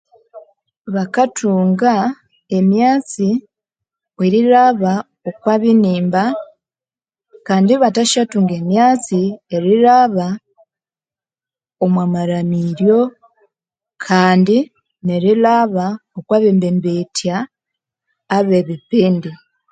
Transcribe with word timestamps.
Bathunga 0.95 1.93
emyatsi 2.57 3.29
kwerilhaba 4.15 4.93
okwa 5.29 5.53
binimba 5.61 6.23
kandi 7.47 7.71
ibasathathunga 7.75 8.53
emyatsi 8.61 9.21
erilhaba 9.55 10.27
omwa 11.83 12.05
malhamiryo 12.13 12.99
kandi 14.05 14.57
nerilhaba 15.05 15.85
okwa 16.17 16.35
bambembethya 16.43 17.35
abe 18.37 18.59
bipindi 18.67 19.31